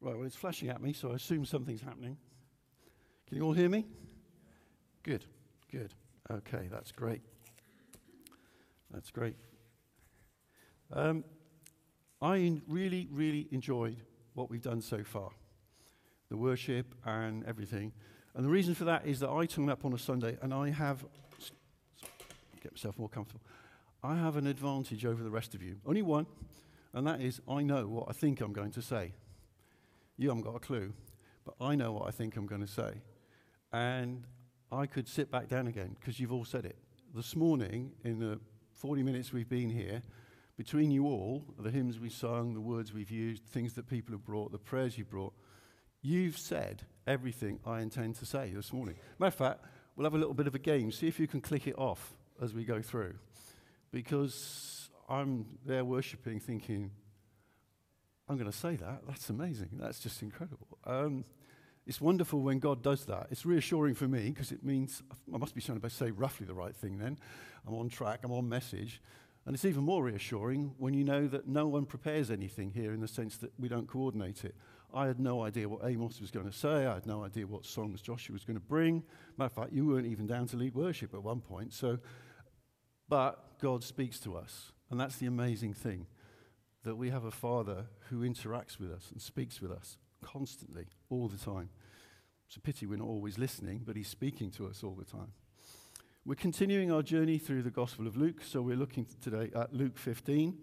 [0.00, 2.16] Right, well, it's flashing at me, so I assume something's happening.
[3.26, 3.84] Can you all hear me?
[5.02, 5.24] Good,
[5.72, 5.92] good.
[6.30, 7.22] Okay, that's great.
[8.92, 9.36] That's great.
[10.92, 11.24] Um,
[12.22, 13.96] I really, really enjoyed
[14.34, 15.30] what we've done so far
[16.30, 17.90] the worship and everything.
[18.34, 20.68] And the reason for that is that I turn up on a Sunday and I
[20.68, 21.02] have,
[22.62, 23.40] get myself more comfortable,
[24.02, 25.76] I have an advantage over the rest of you.
[25.86, 26.26] Only one,
[26.92, 29.14] and that is I know what I think I'm going to say.
[30.18, 30.92] You haven't got a clue,
[31.44, 33.00] but I know what I think I'm going to say.
[33.72, 34.24] And
[34.72, 36.76] I could sit back down again because you've all said it.
[37.14, 38.40] This morning, in the
[38.72, 40.02] 40 minutes we've been here,
[40.56, 44.24] between you all, the hymns we sung, the words we've used, things that people have
[44.24, 45.32] brought, the prayers you've brought,
[46.02, 48.96] you've said everything I intend to say this morning.
[49.20, 49.64] Matter of fact,
[49.94, 50.90] we'll have a little bit of a game.
[50.90, 52.12] See if you can click it off
[52.42, 53.14] as we go through.
[53.92, 56.90] Because I'm there worshipping, thinking,
[58.28, 59.02] I'm going to say that.
[59.06, 59.70] That's amazing.
[59.72, 60.78] That's just incredible.
[60.84, 61.24] Um,
[61.86, 63.28] it's wonderful when God does that.
[63.30, 66.52] It's reassuring for me because it means I must be trying to say roughly the
[66.52, 67.18] right thing then.
[67.66, 69.00] I'm on track, I'm on message.
[69.46, 73.00] And it's even more reassuring when you know that no one prepares anything here in
[73.00, 74.54] the sense that we don't coordinate it.
[74.92, 76.86] I had no idea what Amos was going to say.
[76.86, 79.02] I had no idea what songs Joshua was going to bring.
[79.38, 81.72] Matter of fact, you weren't even down to lead worship at one point.
[81.72, 81.98] So,
[83.08, 84.72] but God speaks to us.
[84.90, 86.06] And that's the amazing thing
[86.88, 91.28] that we have a Father who interacts with us and speaks with us constantly, all
[91.28, 91.68] the time.
[92.46, 95.32] It's a pity we're not always listening, but He's speaking to us all the time.
[96.24, 99.98] We're continuing our journey through the Gospel of Luke, so we're looking today at Luke
[99.98, 100.56] 15,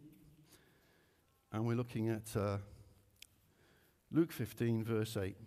[1.52, 2.58] and we're looking at uh,
[4.12, 5.38] Luke 15, verse 8,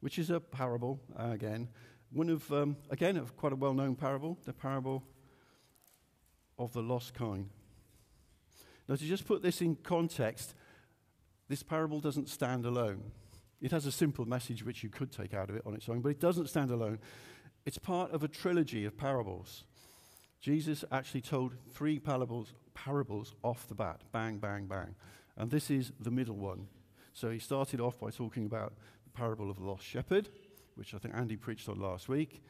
[0.00, 1.68] which is a parable, uh, again.
[2.10, 5.04] One of, um, again, of quite a well known parable, the parable
[6.58, 7.50] of the lost coin.
[8.90, 10.52] Now, to just put this in context,
[11.48, 13.12] this parable doesn't stand alone.
[13.60, 16.00] It has a simple message which you could take out of it on its own,
[16.00, 16.98] but it doesn't stand alone.
[17.64, 19.62] It's part of a trilogy of parables.
[20.40, 24.96] Jesus actually told three parables, parables off the bat bang, bang, bang.
[25.36, 26.66] And this is the middle one.
[27.12, 28.72] So he started off by talking about
[29.04, 30.30] the parable of the lost shepherd,
[30.74, 32.42] which I think Andy preached on last week.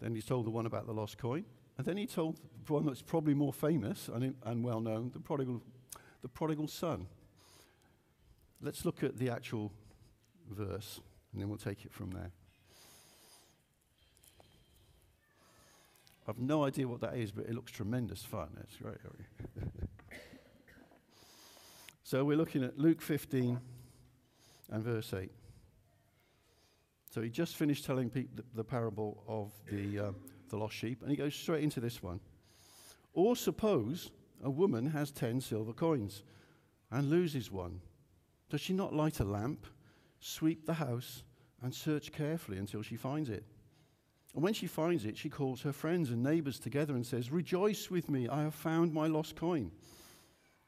[0.00, 1.44] Then he told the one about the lost coin.
[1.78, 5.62] And then he told one that's probably more famous and, and well known, the prodigal,
[6.22, 7.06] the prodigal son.
[8.60, 9.72] Let's look at the actual
[10.50, 11.00] verse,
[11.32, 12.32] and then we'll take it from there.
[16.26, 18.48] I've no idea what that is, but it looks tremendous fun.
[18.60, 18.98] It's great.
[22.02, 23.58] so we're looking at Luke 15
[24.70, 25.30] and verse 8.
[27.10, 30.08] So he just finished telling people the, the parable of the.
[30.08, 30.12] Uh,
[30.48, 32.20] the lost sheep, and he goes straight into this one.
[33.12, 34.10] Or suppose
[34.42, 36.22] a woman has ten silver coins
[36.90, 37.80] and loses one.
[38.50, 39.66] Does she not light a lamp,
[40.20, 41.22] sweep the house,
[41.62, 43.44] and search carefully until she finds it?
[44.34, 47.90] And when she finds it, she calls her friends and neighbors together and says, Rejoice
[47.90, 49.72] with me, I have found my lost coin.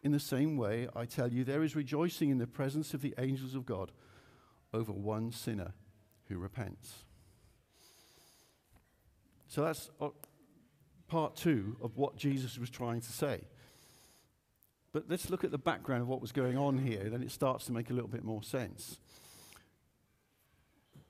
[0.03, 3.15] In the same way, I tell you, there is rejoicing in the presence of the
[3.19, 3.93] angels of God
[4.73, 5.75] over one sinner
[6.29, 7.05] who repents.
[9.50, 10.11] So that's uh,
[11.09, 13.41] part two of what Jesus was trying to say.
[14.93, 17.66] But let's look at the background of what was going on here, then it starts
[17.66, 18.99] to make a little bit more sense.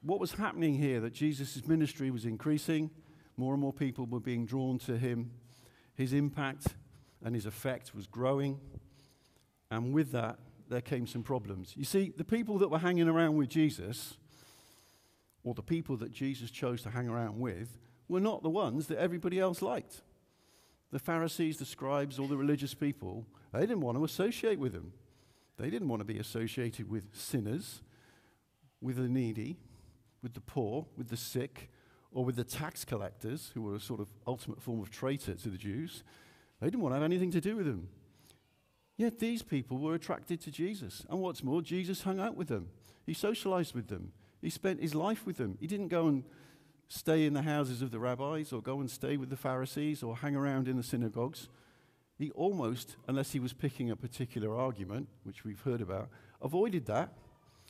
[0.01, 2.89] What was happening here that Jesus' ministry was increasing,
[3.37, 5.33] more and more people were being drawn to him,
[5.95, 6.69] his impact
[7.23, 8.59] and his effect was growing,
[9.71, 10.39] and with that,
[10.71, 11.75] there came some problems.
[11.77, 14.15] You see, the people that were hanging around with Jesus,
[15.45, 17.77] or the people that Jesus chose to hang around with,
[18.11, 20.03] were not the ones that everybody else liked.
[20.91, 24.93] The Pharisees, the scribes, all the religious people, they didn't want to associate with them.
[25.57, 27.83] They didn't want to be associated with sinners,
[28.81, 29.59] with the needy,
[30.23, 31.71] with the poor, with the sick,
[32.13, 35.49] or with the tax collectors, who were a sort of ultimate form of traitor to
[35.49, 36.03] the Jews.
[36.61, 37.89] They didn't want to have anything to do with them.
[38.97, 41.07] Yet these people were attracted to Jesus.
[41.09, 42.69] And what's more, Jesus hung out with them.
[43.07, 44.13] He socialized with them.
[44.43, 45.57] He spent his life with them.
[45.61, 46.25] He didn't go and
[46.91, 50.17] stay in the houses of the rabbis or go and stay with the Pharisees or
[50.17, 51.49] hang around in the synagogues.
[52.19, 56.11] He almost, unless he was picking a particular argument, which we've heard about,
[56.43, 57.13] avoided that.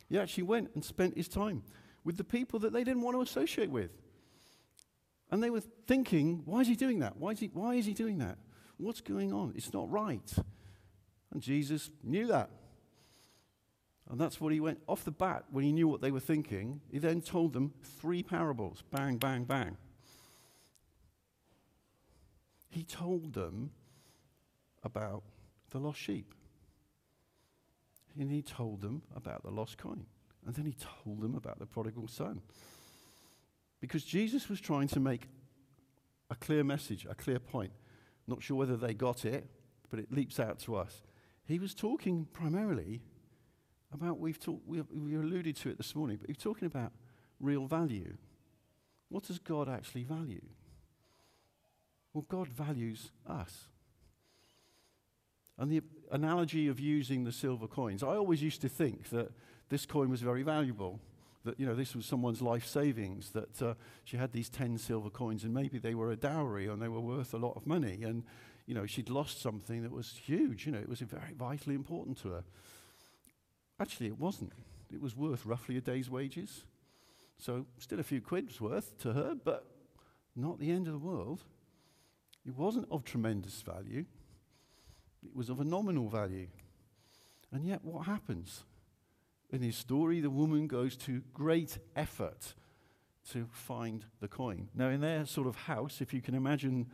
[0.08, 1.62] He actually went and spent his time
[2.02, 3.90] with the people that they didn't want to associate with.
[5.30, 7.18] And they were thinking, why is he doing that?
[7.18, 8.38] Why is he, why is he doing that?
[8.78, 9.52] What's going on?
[9.54, 10.32] It's not right.
[11.30, 12.50] And Jesus knew that.
[14.10, 16.80] And that's what he went off the bat when he knew what they were thinking.
[16.90, 19.76] He then told them three parables bang, bang, bang.
[22.68, 23.70] He told them
[24.82, 25.22] about
[25.70, 26.34] the lost sheep.
[28.18, 30.06] And he told them about the lost coin.
[30.44, 30.74] And then he
[31.04, 32.40] told them about the prodigal son.
[33.80, 35.28] Because Jesus was trying to make
[36.30, 37.72] a clear message, a clear point.
[38.26, 39.46] Not sure whether they got it,
[39.88, 41.02] but it leaps out to us.
[41.44, 43.02] He was talking primarily
[43.92, 46.92] about, we've talked, we, we alluded to it this morning, but was talking about
[47.40, 48.16] real value.
[49.08, 50.42] What does God actually value?
[52.12, 53.66] Well, God values us.
[55.58, 59.30] And the analogy of using the silver coins, I always used to think that
[59.68, 61.00] this coin was very valuable,
[61.44, 65.10] that, you know, this was someone's life savings, that uh, she had these 10 silver
[65.10, 68.02] coins and maybe they were a dowry and they were worth a lot of money.
[68.02, 68.24] And,
[68.66, 72.18] you know, she'd lost something that was huge, you know, it was very vitally important
[72.22, 72.44] to her.
[73.80, 74.52] Actually, it wasn't.
[74.92, 76.64] It was worth roughly a day's wages.
[77.38, 79.64] So, still a few quid's worth to her, but
[80.36, 81.44] not the end of the world.
[82.46, 84.04] It wasn't of tremendous value,
[85.22, 86.48] it was of a nominal value.
[87.52, 88.64] And yet, what happens?
[89.50, 92.54] In his story, the woman goes to great effort
[93.32, 94.68] to find the coin.
[94.74, 96.86] Now, in their sort of house, if you can imagine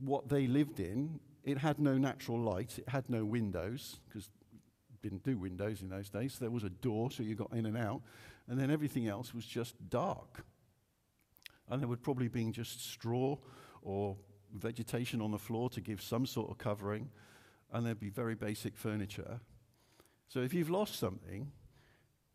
[0.00, 4.30] what they lived in, it had no natural light, it had no windows, because
[5.02, 6.38] didn't do windows in those days.
[6.38, 8.02] There was a door, so you got in and out,
[8.48, 10.44] and then everything else was just dark.
[11.68, 13.36] And there would probably been just straw
[13.82, 14.16] or
[14.54, 17.10] vegetation on the floor to give some sort of covering,
[17.72, 19.40] and there'd be very basic furniture.
[20.28, 21.50] So if you've lost something,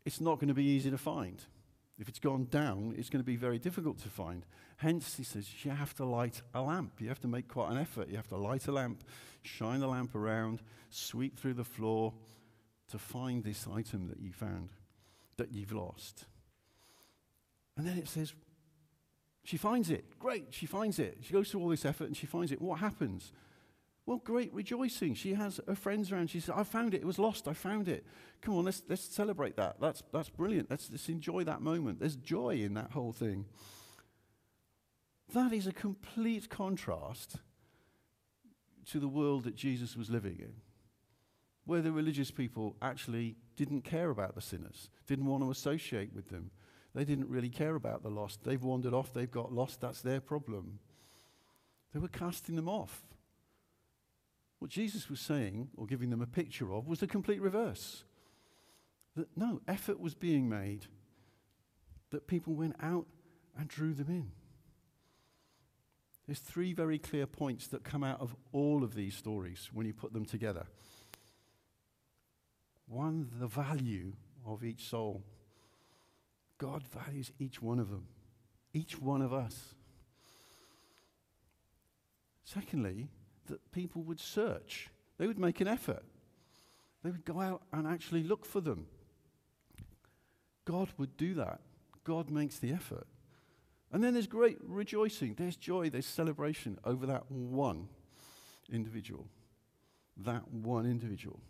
[0.04, 1.42] it's not going to be easy to find.
[1.98, 4.44] If it's gone down, it's going to be very difficult to find.
[4.76, 7.00] Hence, he says, you have to light a lamp.
[7.00, 8.08] You have to make quite an effort.
[8.08, 9.02] You have to light a lamp,
[9.42, 12.14] shine the lamp around, sweep through the floor
[12.90, 14.70] to find this item that you found,
[15.36, 16.24] that you've lost.
[17.76, 18.32] And then it says,
[19.44, 20.18] she finds it.
[20.18, 21.18] Great, she finds it.
[21.22, 22.60] She goes through all this effort and she finds it.
[22.60, 23.32] What happens?
[24.04, 25.14] Well, great rejoicing.
[25.14, 26.30] She has her friends around.
[26.30, 27.02] She says, I found it.
[27.02, 27.46] It was lost.
[27.46, 28.06] I found it.
[28.40, 29.80] Come on, let's, let's celebrate that.
[29.80, 30.70] That's, that's brilliant.
[30.70, 32.00] Let's, let's enjoy that moment.
[32.00, 33.44] There's joy in that whole thing.
[35.34, 37.36] That is a complete contrast
[38.90, 40.54] to the world that Jesus was living in,
[41.68, 46.30] where the religious people actually didn't care about the sinners, didn't want to associate with
[46.30, 46.50] them.
[46.94, 48.42] They didn't really care about the lost.
[48.42, 50.78] They've wandered off, they've got lost, that's their problem.
[51.92, 53.02] They were casting them off.
[54.60, 58.02] What Jesus was saying, or giving them a picture of, was the complete reverse.
[59.14, 60.86] That no, effort was being made,
[62.12, 63.04] that people went out
[63.58, 64.30] and drew them in.
[66.26, 69.92] There's three very clear points that come out of all of these stories when you
[69.92, 70.64] put them together.
[72.88, 74.12] One, the value
[74.46, 75.22] of each soul.
[76.58, 78.08] God values each one of them,
[78.72, 79.74] each one of us.
[82.44, 83.08] Secondly,
[83.46, 84.88] that people would search,
[85.18, 86.02] they would make an effort,
[87.04, 88.86] they would go out and actually look for them.
[90.64, 91.60] God would do that.
[92.04, 93.06] God makes the effort.
[93.92, 97.88] And then there's great rejoicing, there's joy, there's celebration over that one
[98.70, 99.26] individual.
[100.16, 101.40] That one individual.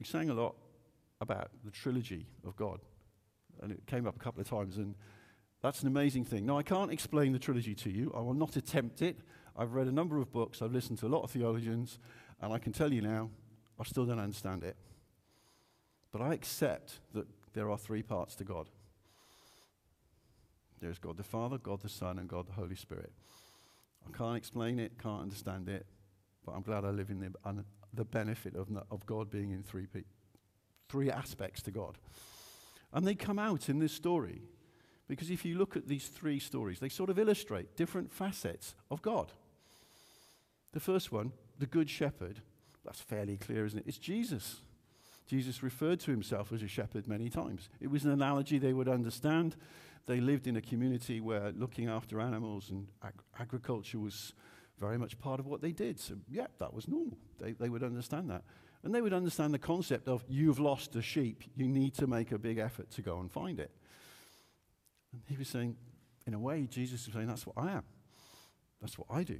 [0.00, 0.56] We sang a lot
[1.20, 2.80] about the trilogy of God,
[3.62, 4.96] and it came up a couple of times, and
[5.62, 6.46] that's an amazing thing.
[6.46, 8.12] Now, I can't explain the trilogy to you.
[8.16, 9.18] I will not attempt it.
[9.56, 11.98] I've read a number of books, I've listened to a lot of theologians,
[12.40, 13.30] and I can tell you now,
[13.78, 14.76] I still don't understand it.
[16.10, 18.68] But I accept that there are three parts to God
[20.80, 23.12] there's God the Father, God the Son, and God the Holy Spirit.
[24.06, 25.86] I can't explain it, can't understand it,
[26.44, 29.86] but I'm glad I live in the, the benefit of, of God being in three,
[30.88, 31.98] three aspects to God.
[32.92, 34.42] And they come out in this story.
[35.08, 39.02] Because if you look at these three stories, they sort of illustrate different facets of
[39.02, 39.32] God.
[40.72, 42.42] The first one, the Good Shepherd,
[42.84, 43.84] that's fairly clear, isn't it?
[43.88, 44.60] It's Jesus.
[45.26, 47.68] Jesus referred to himself as a shepherd many times.
[47.80, 49.56] It was an analogy they would understand.
[50.06, 54.32] They lived in a community where looking after animals and ag- agriculture was
[54.80, 56.00] very much part of what they did.
[56.00, 57.18] So, yeah, that was normal.
[57.38, 58.42] They, they would understand that.
[58.82, 62.32] And they would understand the concept of you've lost a sheep, you need to make
[62.32, 63.70] a big effort to go and find it.
[65.12, 65.76] And he was saying,
[66.26, 67.84] in a way, Jesus was saying, that's what I am.
[68.80, 69.38] That's what I do.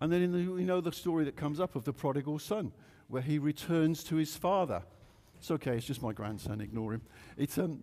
[0.00, 2.72] And then the, we know the story that comes up of the prodigal son,
[3.08, 4.82] where he returns to his father.
[5.38, 7.02] It's okay, it's just my grandson, ignore him.
[7.36, 7.82] It, um,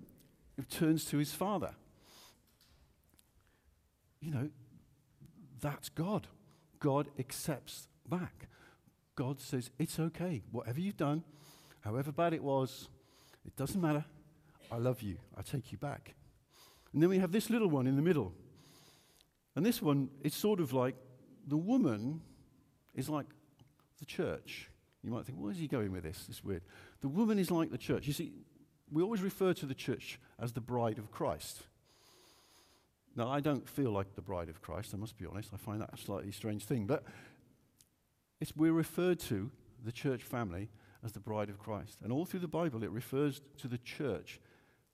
[0.57, 1.73] it turns to his father.
[4.21, 4.49] You know,
[5.61, 6.27] that's God.
[6.79, 8.47] God accepts back.
[9.15, 10.41] God says, It's okay.
[10.51, 11.23] Whatever you've done,
[11.81, 12.89] however bad it was,
[13.45, 14.05] it doesn't matter.
[14.71, 15.17] I love you.
[15.37, 16.15] I take you back.
[16.93, 18.33] And then we have this little one in the middle.
[19.55, 20.95] And this one, it's sort of like
[21.47, 22.21] the woman
[22.95, 23.27] is like
[23.99, 24.69] the church.
[25.03, 26.25] You might think, where's he going with this?
[26.29, 26.61] It's weird.
[27.01, 28.07] The woman is like the church.
[28.07, 28.31] You see,
[28.91, 31.63] we always refer to the church as the bride of Christ.
[33.15, 35.49] Now, I don't feel like the bride of Christ, I must be honest.
[35.53, 36.85] I find that a slightly strange thing.
[36.85, 37.03] But
[38.39, 39.51] it's, we're referred to,
[39.83, 40.69] the church family,
[41.03, 41.99] as the bride of Christ.
[42.03, 44.39] And all through the Bible, it refers to the church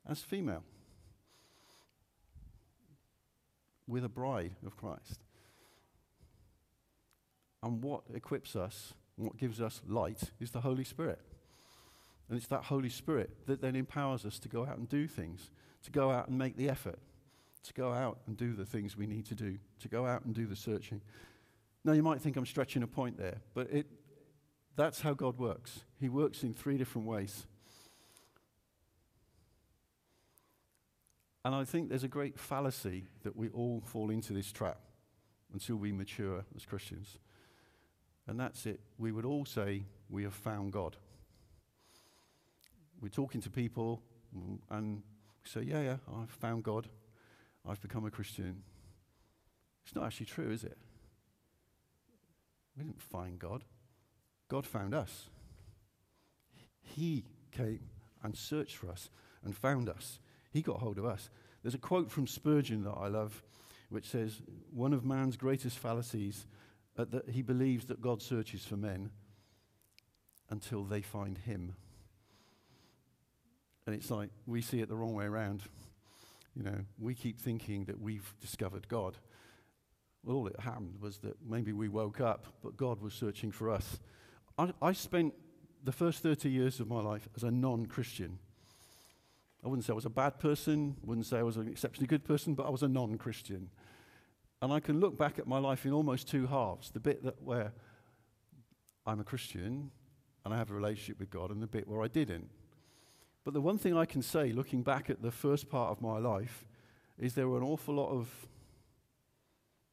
[0.09, 0.63] as female.
[3.87, 5.19] We're the bride of Christ.
[7.61, 11.19] And what equips us, what gives us light, is the Holy Spirit.
[12.29, 15.49] And it's that Holy Spirit that then empowers us to go out and do things,
[15.83, 16.99] to go out and make the effort,
[17.67, 20.33] to go out and do the things we need to do, to go out and
[20.33, 21.01] do the searching.
[21.83, 23.87] Now, you might think I'm stretching a point there, but it,
[24.75, 25.81] that's how God works.
[25.99, 27.45] He works in three different ways.
[31.45, 34.79] And I think there's a great fallacy that we all fall into this trap
[35.53, 37.19] until we mature as Christians.
[38.27, 38.81] And that's it.
[38.97, 40.97] We would all say we have found God.
[43.01, 44.01] We're talking to people
[44.69, 45.01] and
[45.43, 46.89] we say, Yeah, yeah, I've found God.
[47.67, 48.63] I've become a Christian.
[49.85, 50.77] It's not actually true, is it?
[52.77, 53.63] We didn't find God.
[54.49, 55.29] God found us.
[56.81, 57.81] He came
[58.23, 59.09] and searched for us
[59.43, 60.19] and found us.
[60.51, 61.29] He got hold of us.
[61.61, 63.43] There's a quote from Spurgeon that I love,
[63.89, 66.45] which says, One of man's greatest fallacies
[66.97, 69.11] uh, that he believes that God searches for men
[70.49, 71.75] until they find him.
[73.85, 75.63] And it's like we see it the wrong way around.
[76.57, 79.17] You know, we keep thinking that we've discovered God.
[80.23, 83.69] Well, all that happened was that maybe we woke up, but God was searching for
[83.69, 83.99] us.
[84.57, 85.35] I, I spent
[85.83, 88.39] the first 30 years of my life as a non Christian.
[89.63, 92.25] I wouldn't say I was a bad person, wouldn't say I was an exceptionally good
[92.25, 93.69] person, but I was a non Christian.
[94.59, 97.39] And I can look back at my life in almost two halves the bit that
[97.43, 97.71] where
[99.05, 99.91] I'm a Christian
[100.43, 102.49] and I have a relationship with God, and the bit where I didn't.
[103.47, 106.17] But the one thing I can say, looking back at the first part of my
[106.17, 106.65] life,
[107.17, 108.27] is there were an awful lot of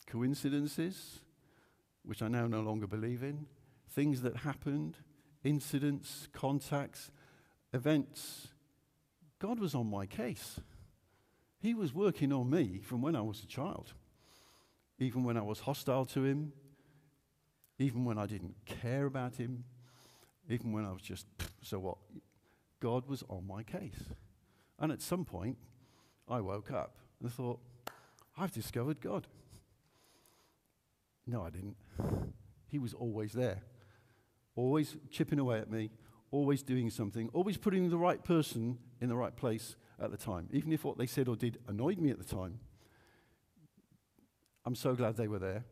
[0.09, 1.21] coincidences,
[2.05, 3.47] which I now no longer believe in,
[3.89, 4.97] things that happened,
[5.45, 7.13] incidents, contacts,
[7.73, 8.49] events.
[9.39, 10.59] God was on my case.
[11.61, 13.93] He was working on me from when I was a child,
[14.99, 16.53] even when I was hostile to Him,
[17.79, 19.63] even when I didn't care about Him,
[20.49, 21.29] even when I was just,
[21.63, 21.99] so what?
[22.85, 24.11] God was on my case.
[24.79, 25.57] And at some point,
[26.29, 27.59] I woke up and thought,
[28.37, 29.27] I've discovered God.
[31.27, 31.77] No, I didn't.
[32.69, 33.63] He was always there,
[34.55, 35.93] always chipping away at me,
[36.31, 40.51] always doing something, always putting the right person in the right place at the time.
[40.53, 42.59] Even if what they said or did annoyed me at the time,
[44.67, 45.65] I'm so glad they were there.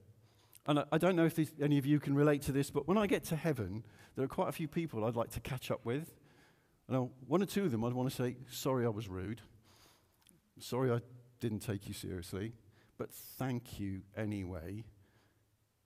[0.65, 2.89] And I, I don't know if this, any of you can relate to this, but
[2.89, 3.85] when I get to heaven,
[4.17, 6.15] there are quite a few people I'd like to catch up with.
[6.89, 9.41] Now, one or two of them I'd want to say, sorry I was rude.
[10.59, 11.01] Sorry I
[11.41, 12.53] didn't take you seriously.
[12.99, 14.85] But thank you anyway,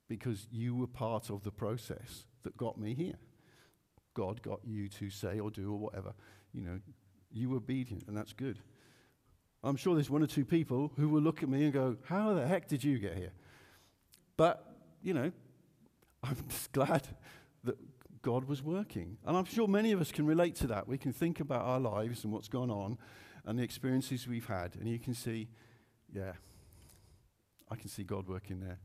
[0.08, 3.18] because you were part of the process that got me here.
[4.14, 6.12] God got you to say or do or whatever.
[6.52, 6.80] You know,
[7.32, 8.58] you were obedient, and that's good.
[9.62, 12.34] I'm sure there's one or two people who will look at me and go, How
[12.34, 13.32] the heck did you get here?
[14.36, 14.64] But,
[15.02, 15.32] you know,
[16.22, 17.06] I'm just glad
[17.64, 17.76] that
[18.22, 19.18] God was working.
[19.26, 20.88] And I'm sure many of us can relate to that.
[20.88, 22.98] We can think about our lives and what's gone on
[23.44, 25.48] and the experiences we've had, and you can see,
[26.12, 26.32] yeah,
[27.70, 28.80] I can see God working there.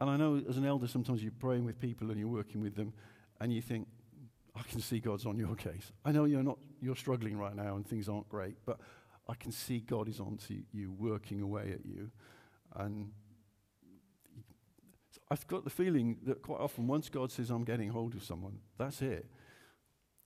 [0.00, 2.74] And I know as an elder, sometimes you're praying with people and you're working with
[2.74, 2.94] them,
[3.40, 3.86] and you think,
[4.56, 5.92] I can see God's on your case.
[6.04, 8.78] I know you're not you're struggling right now and things aren't great, but
[9.28, 12.10] I can see God is on to you, working away at you.
[12.76, 13.10] And
[15.30, 18.58] I've got the feeling that quite often, once God says, I'm getting hold of someone,
[18.78, 19.26] that's it.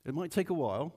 [0.04, 0.92] It might take a while,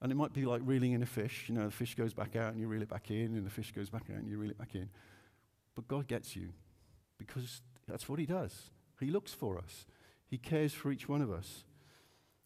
[0.00, 1.44] and it might be like reeling in a fish.
[1.48, 3.50] You know, the fish goes back out and you reel it back in, and the
[3.50, 4.88] fish goes back out and you reel it back in.
[5.74, 6.50] But God gets you
[7.18, 8.70] because that's what He does.
[8.98, 9.86] He looks for us,
[10.26, 11.64] He cares for each one of us.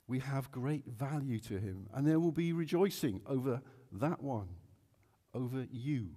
[0.06, 4.48] We have great value to Him, and there will be rejoicing over that one,
[5.32, 6.10] over you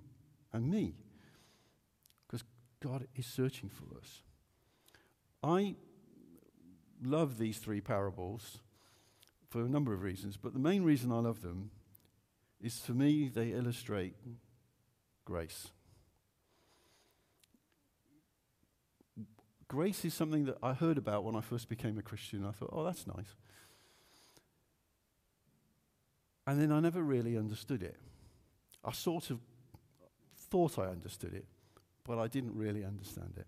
[0.51, 0.95] and me.
[2.81, 4.21] God is searching for us.
[5.43, 5.75] I
[7.03, 8.59] love these three parables
[9.49, 11.71] for a number of reasons, but the main reason I love them
[12.61, 14.15] is for me, they illustrate
[15.25, 15.67] grace.
[19.67, 22.45] Grace is something that I heard about when I first became a Christian.
[22.45, 23.35] I thought, oh, that's nice.
[26.45, 27.97] And then I never really understood it.
[28.83, 29.39] I sort of
[30.37, 31.45] thought I understood it,
[32.07, 33.47] but I didn't really understand it.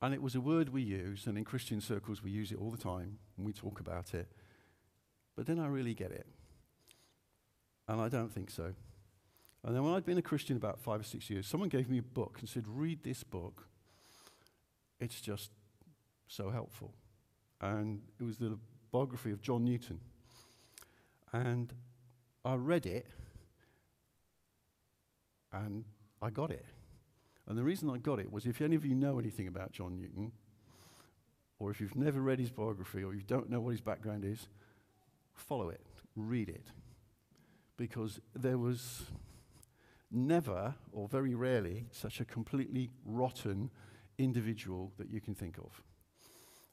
[0.00, 2.70] And it was a word we use, and in Christian circles we use it all
[2.70, 4.28] the time, and we talk about it.
[5.34, 6.26] But then I really get it.
[7.88, 8.74] And I don't think so.
[9.64, 11.98] And then when I'd been a Christian about five or six years, someone gave me
[11.98, 13.66] a book and said, Read this book.
[15.00, 15.50] It's just
[16.28, 16.94] so helpful.
[17.60, 18.58] And it was the
[18.92, 20.00] biography of John Newton.
[21.32, 21.72] And
[22.44, 23.06] I read it
[25.52, 25.84] and
[26.20, 26.66] I got it.
[27.46, 29.96] And the reason I got it was if any of you know anything about John
[29.96, 30.32] Newton,
[31.58, 34.48] or if you've never read his biography, or you don't know what his background is,
[35.34, 35.80] follow it,
[36.14, 36.66] read it.
[37.76, 39.04] Because there was
[40.10, 43.70] never, or very rarely, such a completely rotten
[44.18, 45.82] individual that you can think of.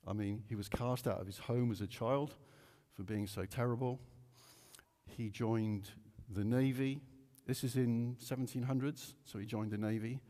[0.08, 2.36] I mean, he was cast out of his home as a child
[2.94, 4.00] for being so terrible.
[5.06, 5.90] He joined
[6.30, 7.02] the Navy.
[7.46, 10.22] This is in 1700s, so he joined the Navy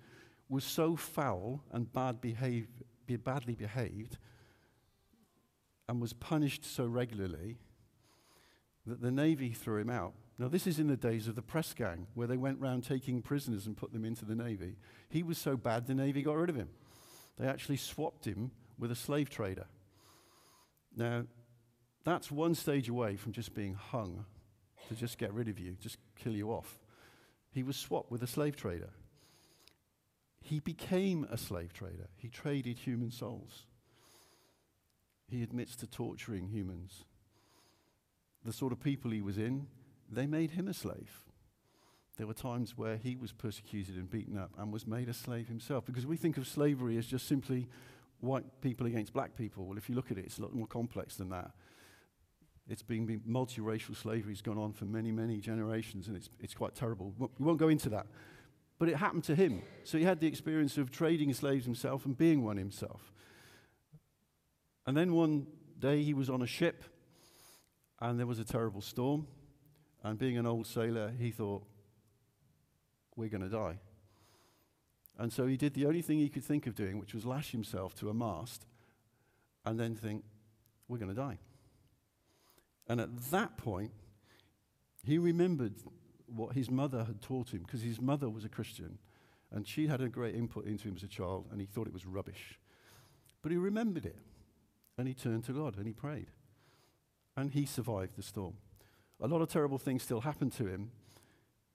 [0.50, 2.68] was so foul and bad behave,
[3.08, 4.18] be badly behaved
[5.88, 7.58] and was punished so regularly
[8.86, 10.14] that the Navy threw him out.
[10.38, 13.22] Now, this is in the days of the press gang, where they went round taking
[13.22, 14.76] prisoners and put them into the Navy.
[15.10, 16.70] He was so bad, the Navy got rid of him.
[17.40, 19.66] They actually swapped him with a slave trader.
[20.96, 21.24] Now,
[22.04, 24.26] that's one stage away from just being hung
[24.90, 26.78] to just get rid of you, just kill you off.
[27.56, 28.90] He was swapped with a slave trader.
[30.42, 32.10] He became a slave trader.
[32.18, 33.64] He traded human souls.
[35.30, 37.06] He admits to torturing humans.
[38.44, 39.68] The sort of people he was in,
[40.12, 41.24] they made him a slave.
[42.18, 45.48] There were times where he was persecuted and beaten up and was made a slave
[45.48, 45.86] himself.
[45.86, 47.70] Because we think of slavery as just simply
[48.20, 49.66] white people against black people.
[49.66, 51.52] Well, if you look at it, it's a lot more complex than that.
[52.68, 56.74] It's been, multiracial slavery has gone on for many, many generations, and it's, it's quite
[56.74, 57.14] terrible.
[57.20, 58.08] We won't go into that.
[58.80, 59.62] But it happened to him.
[59.84, 63.14] So he had the experience of trading slaves himself and being one himself.
[64.86, 65.48] And then one
[65.80, 66.84] day he was on a ship
[68.02, 69.28] and there was a terrible storm.
[70.04, 71.64] And being an old sailor, he thought,
[73.16, 73.80] we're going to die.
[75.18, 77.52] And so he did the only thing he could think of doing, which was lash
[77.52, 78.66] himself to a mast
[79.66, 80.24] and then think,
[80.88, 81.40] we're going to die.
[82.88, 83.92] And at that point,
[85.04, 85.74] he remembered
[86.28, 88.98] what his mother had taught him, because his mother was a Christian,
[89.52, 91.94] and she had a great input into him as a child, and he thought it
[91.94, 92.60] was rubbish.
[93.42, 94.18] But he remembered it,
[94.98, 96.32] and he turned to God, and he prayed.
[97.38, 98.56] And he survived the storm.
[99.22, 100.92] A lot of terrible things still happened to him,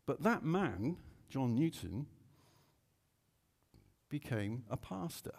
[0.06, 0.96] but that man,
[1.28, 2.06] John Newton,
[4.08, 5.34] became a pastor.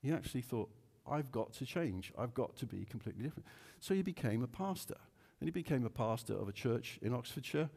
[0.00, 0.70] He actually thought,
[1.06, 2.12] I've got to change.
[2.18, 3.46] I've got to be completely different.
[3.80, 4.96] So he became a pastor.
[5.40, 7.70] And he became a pastor of a church in Oxfordshire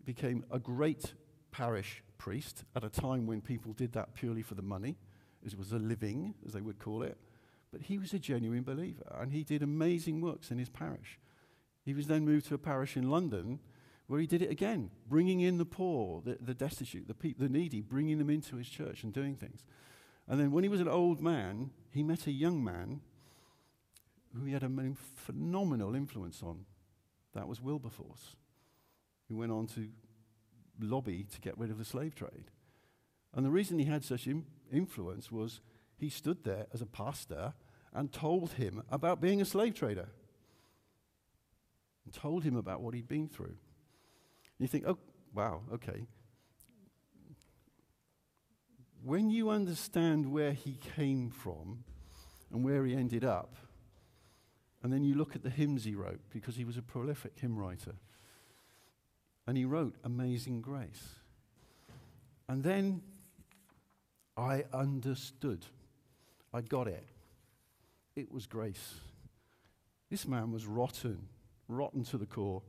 [0.00, 1.14] he became a great
[1.50, 4.96] parish priest at a time when people did that purely for the money.
[5.44, 7.18] It was a living, as they would call it.
[7.72, 11.18] But he was a genuine believer, and he did amazing works in his parish.
[11.84, 13.60] He was then moved to a parish in London
[14.06, 17.80] where he did it again, bringing in the poor, the, the destitute, the, the needy,
[17.80, 19.64] bringing them into his church and doing things.
[20.26, 23.00] And then when he was an old man, he met a young man
[24.34, 24.70] who he had a
[25.16, 26.64] phenomenal influence on.
[27.34, 28.36] That was Wilberforce
[29.28, 29.88] who went on to
[30.80, 32.50] lobby to get rid of the slave trade.
[33.34, 35.60] And the reason he had such Im- influence was
[35.96, 37.54] he stood there as a pastor
[37.92, 40.08] and told him about being a slave trader.
[42.04, 43.46] And told him about what he'd been through.
[43.46, 43.56] And
[44.58, 44.98] you think, oh,
[45.34, 46.06] wow, okay.
[49.02, 51.84] When you understand where he came from
[52.52, 53.56] and where he ended up,
[54.82, 57.58] and then you look at the hymns he wrote, because he was a prolific hymn
[57.58, 57.94] writer
[59.46, 61.16] and he wrote Amazing Grace.
[62.48, 63.02] And then
[64.36, 65.66] I understood.
[66.52, 67.04] I got it.
[68.16, 68.94] It was grace.
[70.10, 71.28] This man was rotten,
[71.68, 72.62] rotten to the core,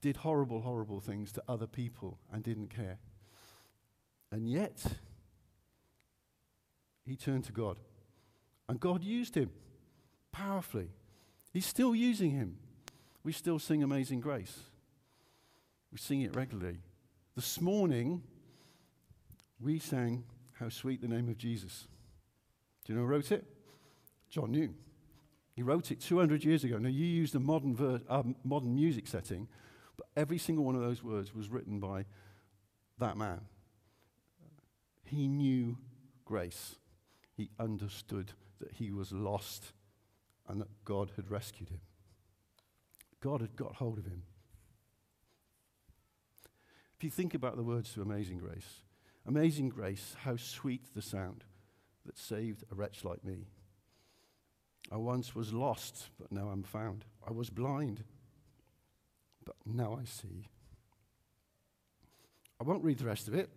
[0.00, 2.98] did horrible, horrible things to other people and didn't care.
[4.30, 4.84] And yet,
[7.06, 7.76] he turned to God.
[8.68, 9.50] And God used him
[10.32, 10.90] powerfully.
[11.52, 12.58] He's still using him.
[13.22, 14.58] We still sing Amazing Grace.
[15.92, 16.78] We sing it regularly.
[17.34, 18.22] This morning,
[19.60, 21.86] we sang How Sweet the Name of Jesus.
[22.84, 23.44] Do you know who wrote it?
[24.28, 24.74] John Newton.
[25.54, 26.76] He wrote it 200 years ago.
[26.76, 29.48] Now, you used a modern, ver- uh, modern music setting,
[29.96, 32.04] but every single one of those words was written by
[32.98, 33.40] that man.
[35.04, 35.78] He knew
[36.24, 36.76] grace.
[37.36, 39.72] He understood that he was lost
[40.48, 41.80] and that God had rescued him.
[43.20, 44.22] God had got hold of him.
[46.96, 48.82] If you think about the words to Amazing Grace,
[49.26, 51.44] Amazing Grace, how sweet the sound
[52.06, 53.48] that saved a wretch like me.
[54.90, 57.04] I once was lost, but now I'm found.
[57.26, 58.04] I was blind,
[59.44, 60.46] but now I see.
[62.60, 63.50] I won't read the rest of it,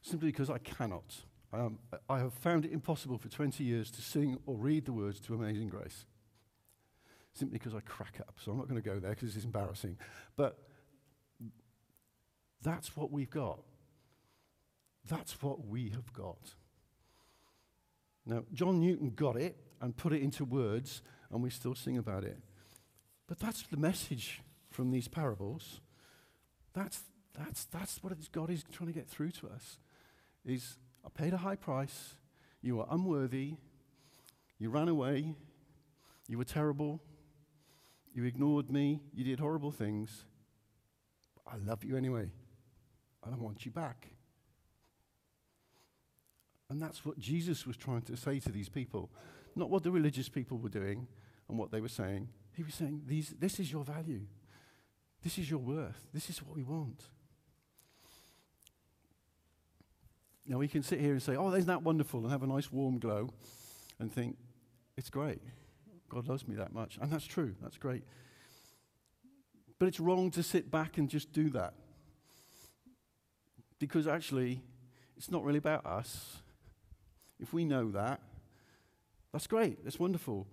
[0.00, 1.24] simply because I cannot.
[1.52, 5.20] Um, I have found it impossible for 20 years to sing or read the words
[5.20, 6.06] to Amazing Grace,
[7.34, 8.36] simply because I crack up.
[8.42, 9.98] So I'm not going to go there because it's embarrassing.
[10.34, 10.58] But
[12.62, 13.60] that's what we've got.
[15.08, 16.54] That's what we have got.
[18.24, 22.24] Now, John Newton got it and put it into words, and we still sing about
[22.24, 22.38] it.
[23.26, 25.80] But that's the message from these parables.
[26.72, 27.02] That's,
[27.36, 29.78] that's, that's what God is trying to get through to us.
[30.44, 32.14] Is I paid a high price,
[32.60, 33.54] you were unworthy,
[34.58, 35.34] you ran away,
[36.28, 37.00] you were terrible,
[38.14, 40.24] you ignored me, you did horrible things.
[41.46, 42.30] I love you anyway,
[43.24, 44.08] and I want you back.
[46.70, 49.10] And that's what Jesus was trying to say to these people.
[49.54, 51.06] Not what the religious people were doing
[51.48, 52.28] and what they were saying.
[52.54, 54.22] He was saying, This is your value.
[55.22, 56.08] This is your worth.
[56.14, 57.04] This is what we want.
[60.46, 62.20] Now, we can sit here and say, Oh, isn't that wonderful?
[62.20, 63.30] and have a nice warm glow
[63.98, 64.36] and think,
[64.96, 65.40] It's great.
[66.08, 66.98] God loves me that much.
[67.00, 67.54] And that's true.
[67.62, 68.02] That's great.
[69.78, 71.74] But it's wrong to sit back and just do that.
[73.78, 74.62] Because actually,
[75.16, 76.36] it's not really about us.
[77.40, 78.20] If we know that,
[79.32, 80.46] that's great, that's wonderful.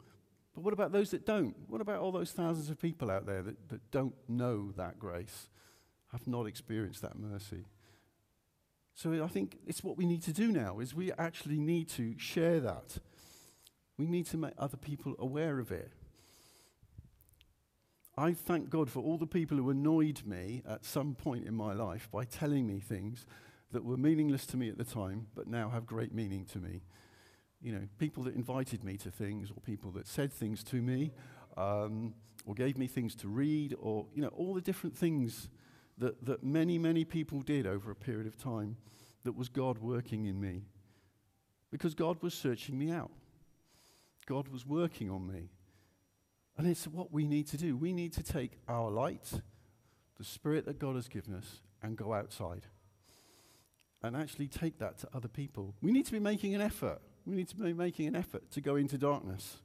[0.56, 1.56] But what about those that don't?
[1.68, 5.50] What about all those thousands of people out there that, that don't know that grace,
[6.12, 7.66] have not experienced that mercy?
[9.02, 12.16] So I think it's what we need to do now is we actually need to
[12.18, 12.98] share that.
[13.98, 15.94] We need to make other people aware of it.
[18.18, 21.72] I thank God for all the people who annoyed me at some point in my
[21.72, 23.26] life by telling me things
[23.72, 26.82] that were meaningless to me at the time, but now have great meaning to me.
[27.62, 31.14] You know, people that invited me to things, or people that said things to me,
[31.56, 35.48] um, or gave me things to read, or, you know, all the different things
[36.00, 38.78] that, that many, many people did over a period of time
[39.24, 40.64] that was God working in me.
[41.72, 43.12] Because God was searching me out,
[44.26, 45.50] God was working on me.
[46.58, 47.78] And it's what we need to do.
[47.78, 49.32] We need to take our light,
[50.18, 52.68] the spirit that God has given us, and go outside
[54.02, 55.76] and actually take that to other people.
[55.82, 57.00] We need to be making an effort.
[57.26, 59.58] We need to be making an effort to go into darkness.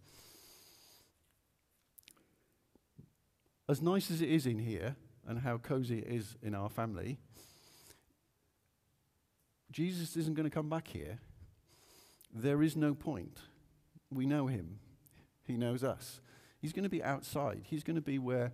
[3.68, 7.18] As nice as it is in here and how cozy it is in our family,
[9.70, 11.18] Jesus isn't going to come back here.
[12.32, 13.38] There is no point.
[14.10, 14.78] We know him,
[15.44, 16.20] he knows us.
[16.60, 18.52] He's going to be outside, he's going to be where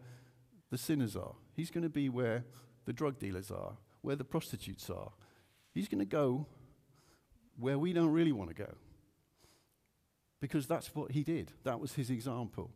[0.70, 2.44] the sinners are, he's going to be where
[2.86, 5.12] the drug dealers are, where the prostitutes are,
[5.72, 6.46] He's going to go
[7.58, 8.74] where we don't really want to go.
[10.40, 11.52] Because that's what he did.
[11.64, 12.70] That was his example.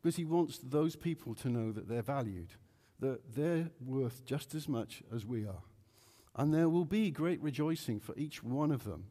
[0.00, 2.52] Because he wants those people to know that they're valued,
[3.02, 5.64] that they're worth just as much as we are.
[6.36, 9.06] And there will be great rejoicing for each one of them.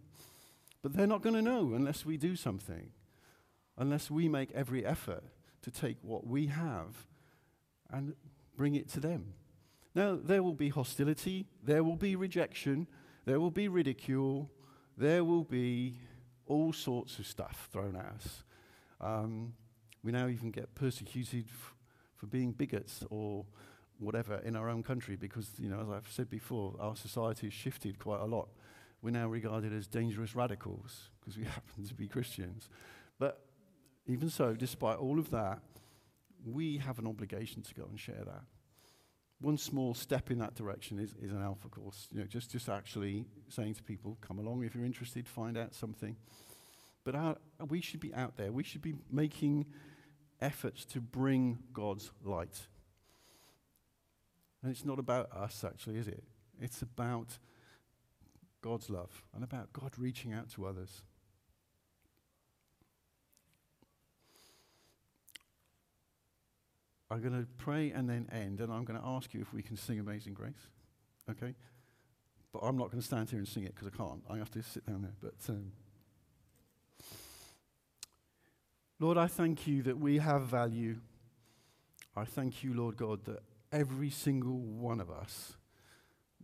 [0.82, 2.92] But they're not going to know unless we do something,
[3.78, 5.26] unless we make every effort
[5.64, 7.06] to take what we have
[7.92, 8.16] and
[8.56, 9.34] bring it to them.
[9.94, 12.88] Now, there will be hostility, there will be rejection,
[13.26, 14.50] there will be ridicule,
[14.98, 16.00] there will be
[16.46, 18.44] all sorts of stuff thrown at us.
[19.02, 19.54] Um,
[20.02, 21.76] we now even get persecuted f-
[22.16, 23.46] for being bigots or
[24.02, 27.54] whatever in our own country because, you know, as I've said before, our society has
[27.54, 28.50] shifted quite a lot.
[29.02, 32.70] We're now regarded as dangerous radicals because we happen to be Christians.
[33.20, 33.46] But
[34.08, 35.60] even so, despite all of that,
[36.46, 38.44] we have an obligation to go and share that
[39.42, 42.08] one small step in that direction is, is an alpha course.
[42.12, 45.74] You know, just, just actually saying to people, come along if you're interested, find out
[45.74, 46.16] something.
[47.04, 47.36] But our,
[47.68, 48.52] we should be out there.
[48.52, 49.66] We should be making
[50.40, 52.68] efforts to bring God's light.
[54.62, 56.24] And it's not about us, actually, is it?
[56.60, 57.40] It's about
[58.62, 61.02] God's love and about God reaching out to others.
[67.10, 69.62] I'm going to pray and then end, and I'm going to ask you if we
[69.62, 70.70] can sing Amazing Grace.
[71.30, 71.54] Okay?
[72.54, 74.24] But I'm not going to stand here and sing it because I can't.
[74.30, 75.16] I have to sit down there.
[75.20, 75.72] But um,
[79.00, 80.98] Lord, I thank you that we have value.
[82.16, 83.40] I thank you, Lord God, that
[83.72, 85.54] every single one of us,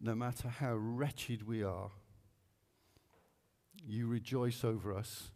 [0.02, 1.92] no matter how wretched we are,
[3.86, 5.32] you rejoice over us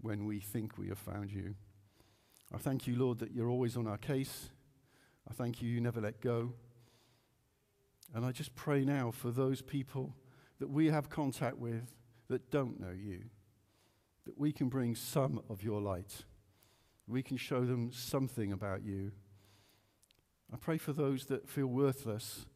[0.00, 1.54] when we think we have found you.
[2.52, 4.50] I thank you, Lord, that you're always on our case.
[5.28, 6.52] I thank you, you never let go.
[8.14, 10.14] And I just pray now for those people
[10.58, 11.94] that we have contact with,
[12.28, 13.24] that don't know you,
[14.24, 16.24] that we can bring some of your light.
[17.06, 19.12] We can show them something about you.
[20.52, 22.46] I pray for those that feel worthless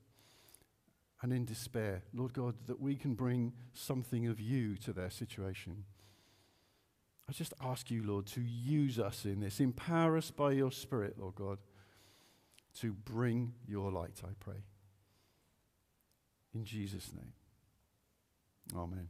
[1.20, 5.84] and in despair, Lord God, that we can bring something of you to their situation.
[7.28, 9.60] I just ask you, Lord, to use us in this.
[9.60, 11.58] Empower us by your Spirit, Lord God,
[12.80, 14.64] to bring your light, I pray.
[16.54, 17.32] In Jesus' name.
[18.76, 19.08] Amen.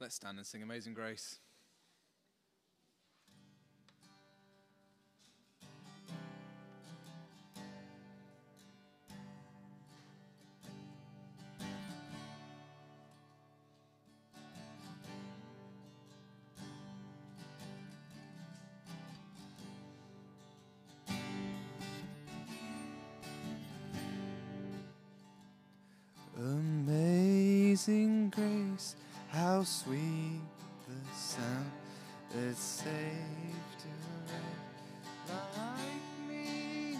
[0.00, 1.40] Let's stand and sing Amazing Grace.
[26.38, 28.94] Amazing grace,
[29.30, 30.40] how sweet
[30.86, 31.70] the sound
[32.34, 36.98] that saved a wretch like me.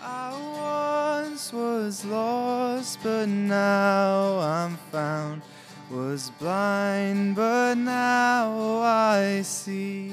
[0.00, 5.42] I once was lost, but now I'm found.
[5.90, 10.12] Was blind, but now I see.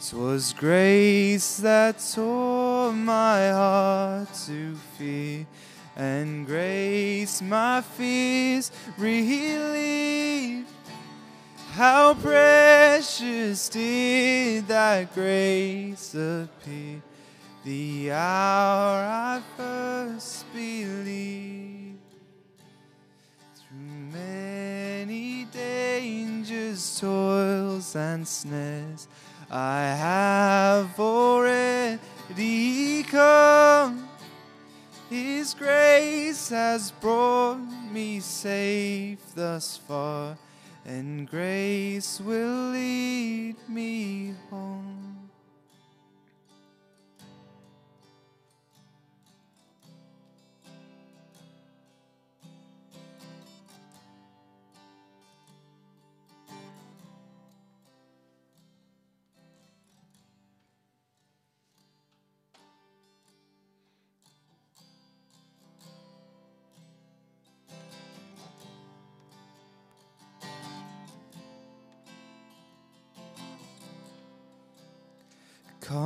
[0.00, 5.46] 'Twas grace that tore my heart to fear,
[5.96, 10.68] and grace my fears relieved.
[11.72, 17.00] How precious did that grace appear
[17.64, 21.98] the hour I first believed.
[23.54, 29.08] Through many dangers, toils, and snares,
[29.50, 31.98] I have already
[33.04, 34.09] come.
[35.10, 37.58] His grace has brought
[37.90, 40.38] me safe thus far,
[40.86, 45.19] and grace will lead me home.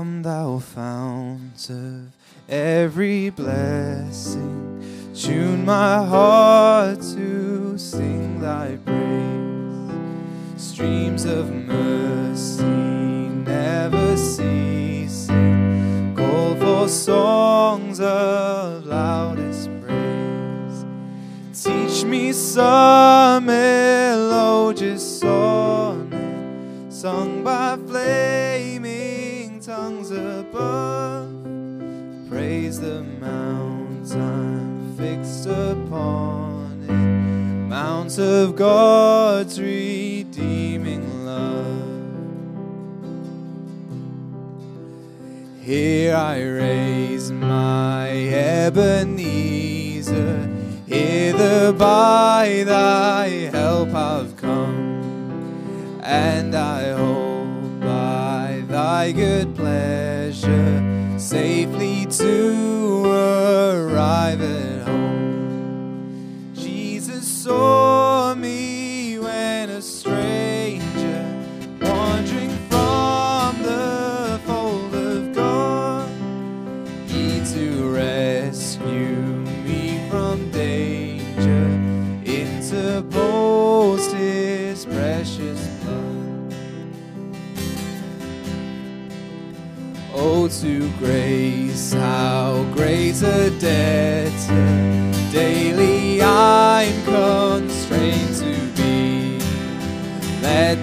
[0.05, 2.13] Come, thou fount of
[2.47, 10.63] every blessing, tune my heart to sing thy praise.
[10.63, 20.85] Streams of mercy never ceasing, call for songs of loudest praise.
[21.55, 26.11] Teach me some melodious song
[26.91, 27.34] sung
[32.29, 36.93] Praise the mount I'm fixed upon it,
[37.69, 41.85] mount of God's redeeming love.
[45.61, 48.91] Here I raise my Ebenezer,
[50.87, 59.54] hither by thy help I've come, and I hope by thy good
[61.25, 63.04] safely to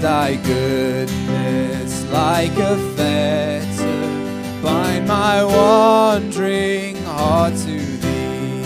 [0.02, 8.66] thy goodness, like a fetter, bind my wandering heart to thee.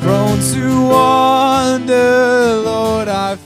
[0.00, 3.36] Prone to wander, Lord, I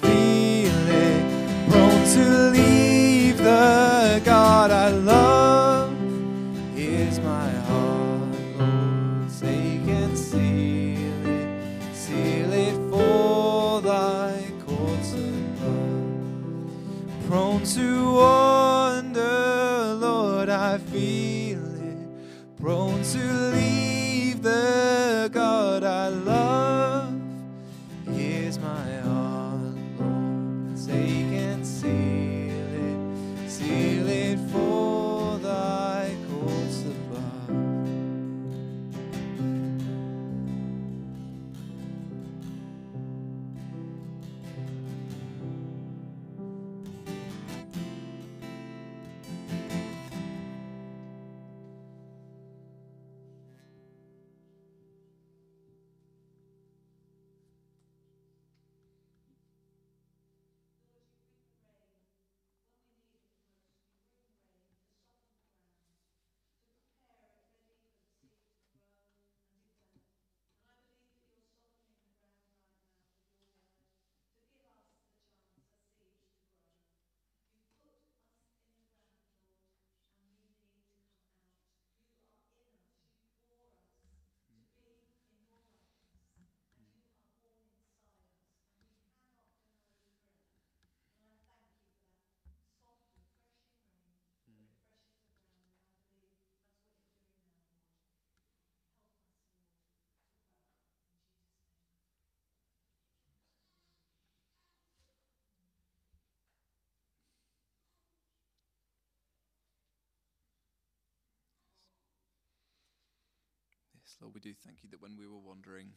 [114.06, 115.88] Yes, Lord, we do thank you that when we were wandering,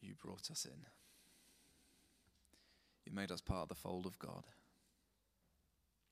[0.00, 0.86] you brought us in.
[3.04, 4.44] You made us part of the fold of God.